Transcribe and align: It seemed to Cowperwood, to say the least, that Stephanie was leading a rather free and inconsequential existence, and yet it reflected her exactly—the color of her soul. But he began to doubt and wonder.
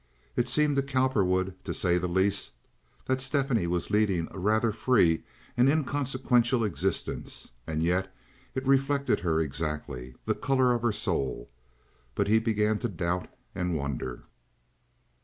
It 0.35 0.49
seemed 0.49 0.75
to 0.77 0.81
Cowperwood, 0.81 1.63
to 1.63 1.75
say 1.75 1.99
the 1.99 2.07
least, 2.07 2.53
that 3.05 3.21
Stephanie 3.21 3.67
was 3.67 3.91
leading 3.91 4.27
a 4.31 4.39
rather 4.39 4.71
free 4.71 5.21
and 5.55 5.69
inconsequential 5.69 6.63
existence, 6.63 7.51
and 7.67 7.83
yet 7.83 8.11
it 8.55 8.65
reflected 8.65 9.19
her 9.19 9.39
exactly—the 9.39 10.33
color 10.33 10.73
of 10.73 10.81
her 10.81 10.91
soul. 10.91 11.51
But 12.15 12.27
he 12.27 12.39
began 12.39 12.79
to 12.79 12.89
doubt 12.89 13.27
and 13.53 13.75
wonder. 13.77 14.23